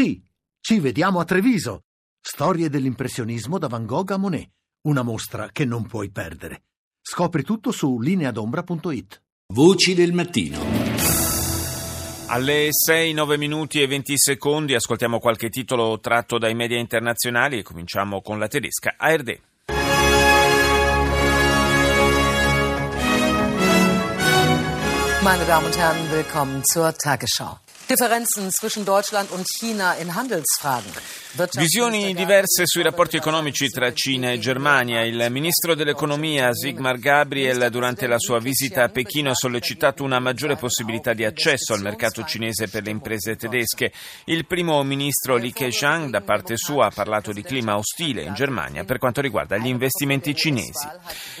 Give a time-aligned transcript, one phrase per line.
[0.00, 0.18] Sì,
[0.62, 1.82] ci vediamo a Treviso.
[2.18, 4.48] Storie dell'impressionismo da Van Gogh a Monet.
[4.86, 6.62] Una mostra che non puoi perdere.
[7.02, 9.22] Scopri tutto su lineadombra.it.
[9.52, 10.58] Voci del mattino.
[12.28, 17.62] Alle 6, 9 minuti e 20 secondi ascoltiamo qualche titolo tratto dai media internazionali e
[17.62, 19.38] cominciamo con la tedesca ARD.
[25.22, 27.58] Meine Damen und Herren, willkommen zur Tagesschau.
[27.90, 30.92] Differenzen zwischen Deutschland und China in Handelsfragen.
[31.56, 35.04] Visioni diverse sui rapporti economici tra Cina e Germania.
[35.04, 40.56] Il ministro dell'economia Sigmar Gabriel durante la sua visita a Pechino ha sollecitato una maggiore
[40.56, 43.92] possibilità di accesso al mercato cinese per le imprese tedesche.
[44.24, 48.82] Il primo ministro Li Keqiang da parte sua ha parlato di clima ostile in Germania
[48.82, 50.88] per quanto riguarda gli investimenti cinesi.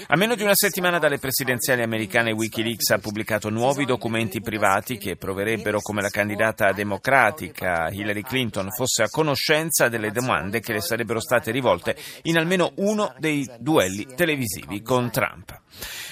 [0.06, 5.16] A meno di una settimana dalle presidenziali americane Wikileaks ha pubblicato nuovi documenti privati che
[5.16, 11.20] proverebbero come la candidata democratica Hillary Clinton fosse a conoscenza delle domande che le sarebbero
[11.20, 15.60] state rivolte in almeno uno dei duelli televisivi con Trump.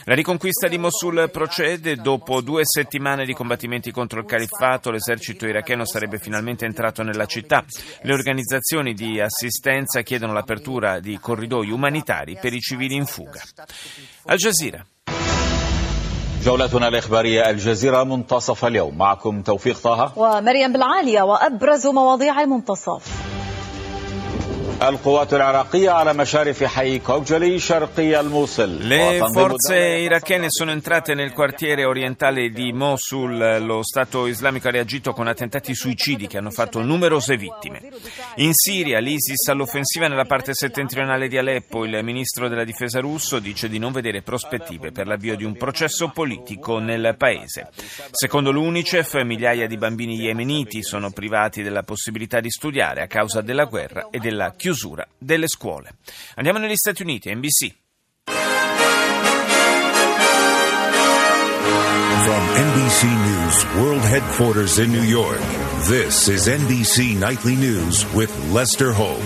[0.05, 1.97] La riconquista di Mosul procede.
[1.97, 7.65] Dopo due settimane di combattimenti contro il califfato, l'esercito iracheno sarebbe finalmente entrato nella città.
[8.03, 13.43] Le organizzazioni di assistenza chiedono l'apertura di corridoi umanitari per i civili in fuga.
[14.27, 14.85] Al Jazeera.
[16.45, 18.99] جولتنا الإخبارية الجزيرة منتصف اليوم.
[18.99, 20.13] معكم توفيق طه.
[20.17, 23.28] ومريم بالعالية وأبرز مواضيع المنتصف.
[28.87, 33.59] Le forze irachene sono entrate nel quartiere orientale di Mosul.
[33.65, 37.91] Lo Stato islamico ha reagito con attentati suicidi che hanno fatto numerose vittime.
[38.37, 41.85] In Siria l'ISIS all'offensiva nella parte settentrionale di Aleppo.
[41.85, 46.11] Il ministro della difesa russo dice di non vedere prospettive per l'avvio di un processo
[46.11, 47.71] politico nel paese.
[48.13, 53.65] Secondo l'UNICEF migliaia di bambini yemeniti sono privati della possibilità di studiare a causa della
[53.65, 55.95] guerra e della chiusura chiusura delle scuole.
[56.35, 57.75] Andiamo negli Stati Uniti, NBC.
[62.25, 65.41] From NBC News World Headquarters in New York,
[65.87, 69.21] this is NBC Nightly News with Lester Holt.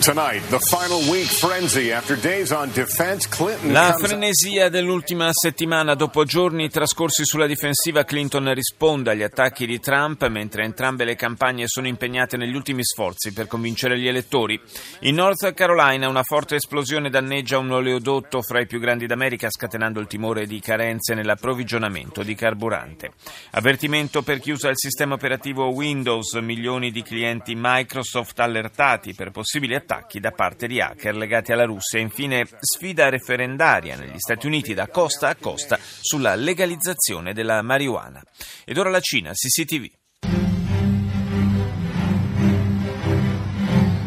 [0.00, 3.28] Tonight, the final week frenzy after days on defense.
[3.28, 9.80] Clinton La frenesia dell'ultima settimana, dopo giorni trascorsi sulla difensiva, Clinton risponde agli attacchi di
[9.80, 14.58] Trump mentre entrambe le campagne sono impegnate negli ultimi sforzi per convincere gli elettori.
[15.00, 20.00] In North Carolina una forte esplosione danneggia un oleodotto fra i più grandi d'America, scatenando
[20.00, 23.10] il timore di carenze nell'approvvigionamento di carburante.
[23.50, 25.96] Avvertimento per chi usa il sistema operativo Windows,
[26.41, 31.99] milioni di clienti Microsoft allertati per possibili attacchi da parte di hacker legati alla Russia.
[31.99, 38.21] Infine, sfida referendaria negli Stati Uniti da costa a costa sulla legalizzazione della marijuana.
[38.65, 39.91] Ed ora la Cina, CCTV.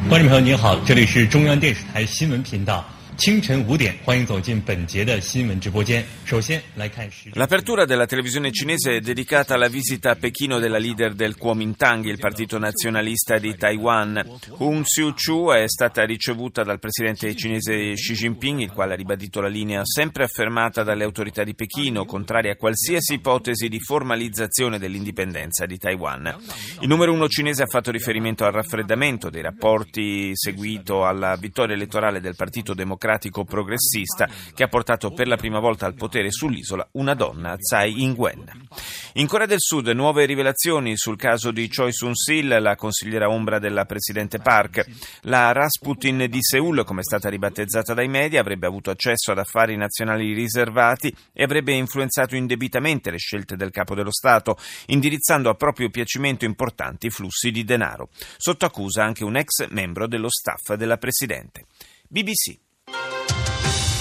[0.09, 2.85] 观众朋友您好，这里是中央电视台新闻频道。
[3.21, 6.05] 清晨五点，欢迎走进本节的新闻直播间。
[6.27, 7.39] 首先来看时政。
[7.39, 12.19] L'apertura della televisione cinese è dedicata alla visita a Pechino della leader del Kuomintang, il
[12.19, 14.23] partito nazionalista di Taiwan.
[14.59, 19.49] Hung Siu-chu è stata ricevuta dal presidente cinese Xi Jinping, il quale ha ribadito la
[19.49, 25.79] linea sempre affermata dalle autorità di Pechino, contraria a qualsiasi ipotesi di formalizzazione dell'indipendenza di
[25.79, 26.37] Taiwan.
[26.81, 32.21] Il numero uno cinese ha fatto riferimento al raffreddamento dei rapporti seguito alla vittoria elettorale
[32.21, 37.14] del Partito Democratico Progressista, che ha portato per la prima volta al potere sull'isola una
[37.14, 38.68] donna, Tsai Ing-wen.
[39.14, 43.86] In Corea del Sud nuove rivelazioni sul caso di Choi Soon-sil, la consigliera ombra della
[43.86, 44.86] presidente Park.
[45.22, 49.76] La Rasputin di Seoul, come è stata ribattezzata dai media, avrebbe avuto accesso ad affari
[49.76, 54.58] nazionali riservati e avrebbe influenzato indebitamente le scelte del capo dello Stato,
[54.88, 58.10] indirizzando a proprio piacimento importanti flussi di denaro.
[58.38, 61.66] Sotto accusa anche un ex membro dello staff della presidente.
[62.08, 62.71] BBC.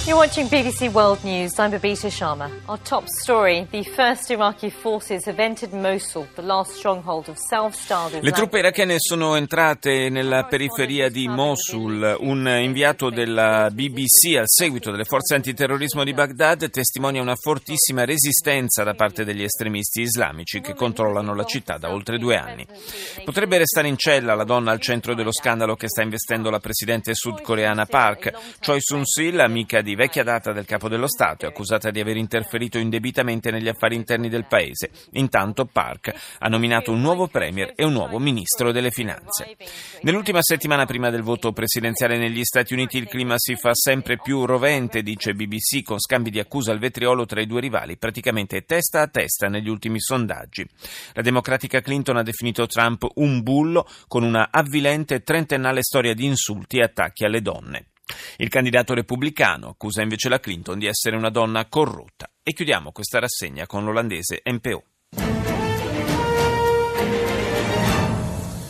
[0.06, 1.58] You're watching BBC World News.
[1.58, 2.50] I'm Babita Sharma.
[2.68, 7.74] Our top story the first Iraqi forces have entered Mosul, the last stronghold of self
[7.74, 12.16] styled Le truppe irachene sono entrate nella periferia di Mosul.
[12.20, 18.82] Un inviato della BBC al seguito delle forze antiterrorismo di Baghdad testimonia una fortissima resistenza
[18.82, 22.66] da parte degli estremisti islamici che controllano la città da oltre due anni.
[23.22, 27.14] Potrebbe restare in cella la donna al centro dello scandalo che sta investendo la presidente
[27.14, 28.32] sudcoreana Park.
[28.64, 32.16] Choi Soon-sil, amica di di vecchia data del capo dello Stato, è accusata di aver
[32.16, 34.90] interferito indebitamente negli affari interni del paese.
[35.14, 39.56] Intanto Park ha nominato un nuovo premier e un nuovo ministro delle finanze.
[40.02, 44.44] Nell'ultima settimana prima del voto presidenziale negli Stati Uniti il clima si fa sempre più
[44.44, 49.00] rovente, dice BBC, con scambi di accusa al vetriolo tra i due rivali, praticamente testa
[49.00, 50.64] a testa negli ultimi sondaggi.
[51.14, 56.78] La democratica Clinton ha definito Trump un bullo con una avvilente trentennale storia di insulti
[56.78, 57.86] e attacchi alle donne.
[58.36, 62.30] Il candidato repubblicano accusa invece la Clinton di essere una donna corrotta.
[62.42, 64.89] E chiudiamo questa rassegna con l'olandese NPO.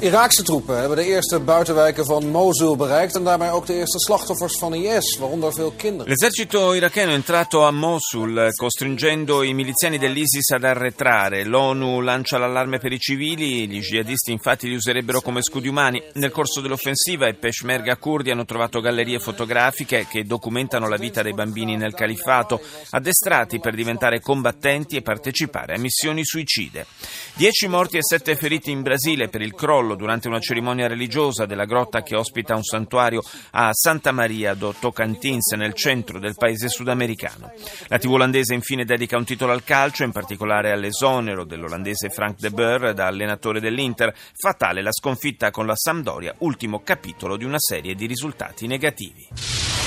[0.01, 4.59] Iraakse troepen hebben de eerste buitenwijken van Mosul bereikt en daarmee ook de eerste slachtoffers
[4.59, 6.09] van IS, waaronder veel kinderen.
[6.09, 11.45] L'esercito iracheno è entrato a Mosul, costringendo i miliziani dell'ISIS ad arretrare.
[11.45, 16.03] L'ONU lancia l'allarme per i civili, gli jihadisti infatti li userebbero come scudi umani.
[16.15, 21.35] Nel corso dell'offensiva i peshmerga kurdi hanno trovato gallerie fotografiche che documentano la vita dei
[21.35, 22.59] bambini nel califato,
[22.91, 26.87] addestrati per diventare combattenti e partecipare a missioni suicide.
[27.35, 31.47] Dieci morti e sette feriti in Brasile per il crollo crollo durante una cerimonia religiosa
[31.47, 33.23] della grotta che ospita un santuario
[33.53, 37.53] a Santa Maria do Tocantins nel centro del paese sudamericano.
[37.89, 42.51] La TV olandese infine dedica un titolo al calcio, in particolare all'esonero dell'olandese Frank de
[42.51, 44.15] Boer da allenatore dell'Inter.
[44.37, 49.80] Fatale la sconfitta con la Sampdoria, ultimo capitolo di una serie di risultati negativi.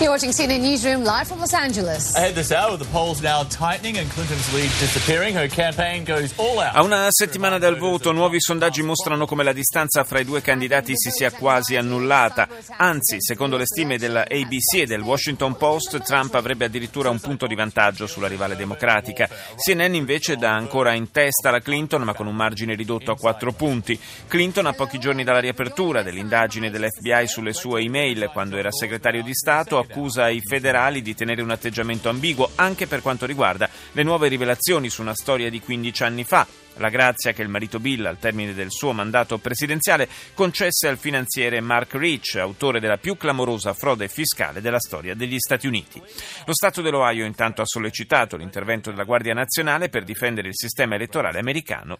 [0.00, 2.16] You're watching CNN Newsroom live from Los Angeles.
[2.16, 5.36] Ahead this hour, the polls now tightening and Clinton's lead disappearing.
[5.36, 6.74] Her campaign goes all out.
[6.74, 10.94] A una settimana dal voto, nuovi sondaggi mostrano come la distanza fra i due candidati
[10.96, 12.48] si sia quasi annullata.
[12.78, 17.46] Anzi, secondo le stime della ABC e del Washington Post, Trump avrebbe addirittura un punto
[17.46, 19.28] di vantaggio sulla rivale democratica.
[19.54, 23.52] CNN invece dà ancora in testa la Clinton, ma con un margine ridotto a quattro
[23.52, 24.00] punti.
[24.26, 29.34] Clinton, a pochi giorni dalla riapertura dell'indagine dell'FBI sulle sue email quando era segretario di
[29.34, 34.28] Stato, accusa i federali di tenere un atteggiamento ambiguo anche per quanto riguarda le nuove
[34.28, 36.46] rivelazioni su una storia di 15 anni fa
[36.76, 41.60] la grazia che il marito Bill, al termine del suo mandato presidenziale, concesse al finanziere
[41.60, 46.00] Mark Rich, autore della più clamorosa frode fiscale della storia degli Stati Uniti.
[46.44, 51.38] Lo Stato dell'Ohio intanto ha sollecitato l'intervento della Guardia Nazionale per difendere il sistema elettorale
[51.38, 51.98] americano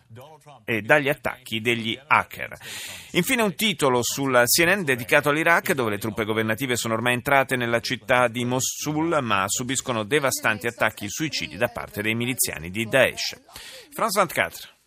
[0.83, 2.57] dagli attacchi degli hacker.
[3.13, 7.81] Infine un titolo sulla CNN dedicato all'Iraq, dove le truppe governative sono ormai entrate nella
[7.81, 13.37] città di Mosul, ma subiscono devastanti attacchi suicidi da parte dei miliziani di Daesh.
[14.00, 14.80] François de Catre.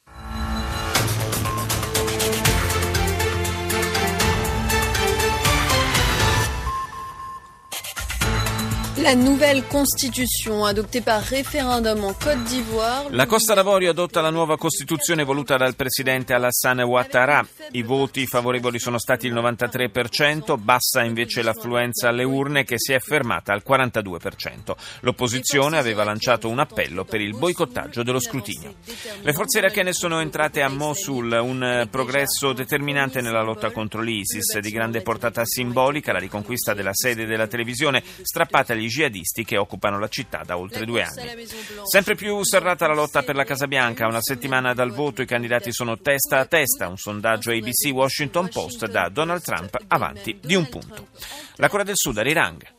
[9.03, 13.07] La nouvelle Constitution adottée par référendum en Côte d'Ivoire.
[13.09, 17.45] La Costa d'Avorio adotta la nuova Costituzione voluta dal presidente Alassane Ouattara.
[17.71, 22.99] I voti favorevoli sono stati il 93%, bassa invece l'affluenza alle urne che si è
[22.99, 24.71] fermata al 42%.
[25.01, 28.75] L'opposizione aveva lanciato un appello per il boicottaggio dello scrutinio.
[29.21, 34.71] Le forze irachene sono entrate a Mosul, un progresso determinante nella lotta contro l'ISIS, di
[34.71, 40.07] grande portata simbolica, la riconquista della sede della televisione strappata agli jihadisti che occupano la
[40.07, 41.45] città da oltre due anni.
[41.83, 44.07] Sempre più serrata la lotta per la Casa Bianca.
[44.07, 46.87] Una settimana dal voto i candidati sono testa a testa.
[46.87, 51.07] Un sondaggio ABC Washington Post da Donald Trump avanti di un punto.
[51.55, 52.72] La Corea del Sud, Arirang.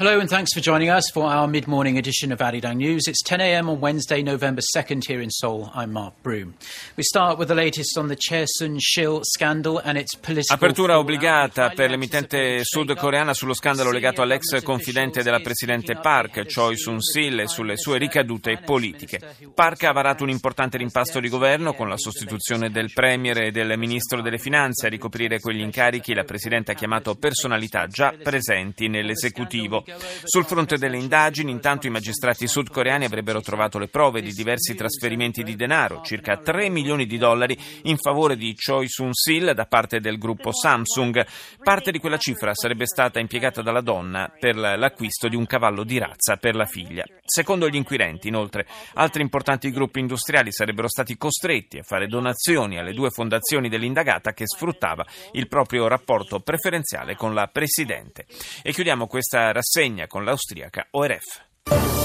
[0.00, 3.02] Hello and thanks for joining us for our mid-morning edition of Arirang News.
[3.06, 3.68] It's 10 a.m.
[3.68, 5.70] on Wednesday, November 2nd here in Seoul.
[5.74, 6.54] I'm Mark Broom.
[6.96, 10.56] We start with the latest on the Chesun Shil scandal and its political...
[10.56, 17.40] Apertura obbligata per l'emittente sudcoreana sullo scandalo legato all'ex confidente della Presidente Park, Choi Soon-sil,
[17.40, 19.20] e sulle sue ricadute politiche.
[19.54, 23.76] Park ha varato un importante rimpasto di governo con la sostituzione del Premier e del
[23.76, 29.84] Ministro delle Finanze a ricoprire quegli incarichi la Presidente ha chiamato personalità già presenti nell'esecutivo.
[30.24, 35.42] Sul fronte delle indagini, intanto i magistrati sudcoreani avrebbero trovato le prove di diversi trasferimenti
[35.42, 40.18] di denaro, circa 3 milioni di dollari, in favore di Choi Soon-sil da parte del
[40.18, 41.26] gruppo Samsung.
[41.62, 45.98] Parte di quella cifra sarebbe stata impiegata dalla donna per l'acquisto di un cavallo di
[45.98, 47.04] razza per la figlia.
[47.24, 52.92] Secondo gli inquirenti, inoltre, altri importanti gruppi industriali sarebbero stati costretti a fare donazioni alle
[52.92, 58.26] due fondazioni dell'indagata che sfruttava il proprio rapporto preferenziale con la Presidente.
[58.62, 61.99] E chiudiamo questa rassegna segna con l'austriaca ORF.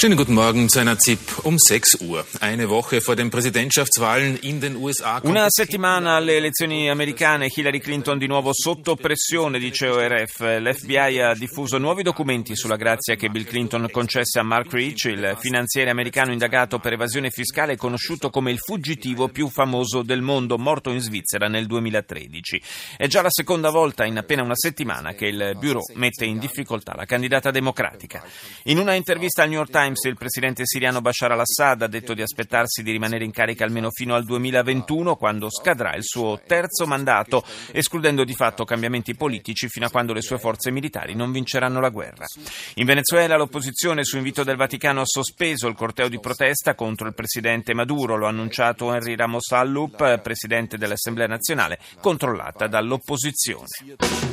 [0.00, 2.24] Schönen guten Morgen zu einer ZIP um 6 Uhr.
[2.38, 5.20] Eine Woche vor den Präsidentschaftswahlen in den USA.
[5.24, 10.38] Una settimana alle elezioni americane, Hillary Clinton di nuovo sotto pressione, dice ORF.
[10.38, 15.36] L'FBI ha diffuso nuovi documenti sulla grazia che Bill Clinton concesse a Mark Rich, il
[15.40, 20.90] finanziere americano indagato per evasione fiscale conosciuto come il fuggitivo più famoso del mondo, morto
[20.90, 22.62] in Svizzera nel 2013.
[22.98, 26.94] È già la seconda volta in appena una settimana che il Bureau mette in difficoltà
[26.94, 28.22] la candidata democratica.
[28.66, 32.12] In una intervista al New York Times Times il presidente siriano Bashar al-Assad ha detto
[32.12, 36.86] di aspettarsi di rimanere in carica almeno fino al 2021, quando scadrà il suo terzo
[36.86, 37.42] mandato,
[37.72, 41.88] escludendo di fatto cambiamenti politici fino a quando le sue forze militari non vinceranno la
[41.88, 42.26] guerra.
[42.74, 47.14] In Venezuela l'opposizione, su invito del Vaticano, ha sospeso il corteo di protesta contro il
[47.14, 48.16] presidente Maduro.
[48.16, 54.27] Lo ha annunciato Henry Ramos Allup, presidente dell'Assemblea nazionale, controllata dall'opposizione.